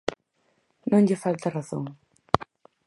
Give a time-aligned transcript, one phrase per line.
[0.89, 1.83] Non lle falta razón.